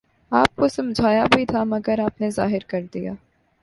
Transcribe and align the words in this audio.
آپ 0.31 0.55
کو 0.55 0.67
سمجھایا 0.67 1.25
بھی 1.35 1.45
تھا 1.45 1.63
مگر 1.63 1.99
آپ 1.99 2.21
نے 2.21 2.29
ظاہر 2.31 2.59
کر 2.67 2.81
دیا۔ 2.93 3.13